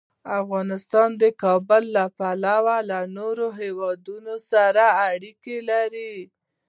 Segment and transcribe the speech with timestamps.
[0.41, 6.15] افغانستان د کابل له پلوه له نورو هېوادونو سره اړیکې لري.